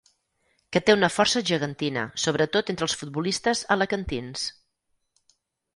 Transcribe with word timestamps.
Que 0.75 0.79
té 0.87 0.95
una 0.95 1.09
força 1.17 1.43
gegantina, 1.49 2.07
sobretot 2.23 2.73
entre 2.75 2.89
els 2.89 2.97
futbolistes 3.03 3.63
alacantins. 3.77 4.49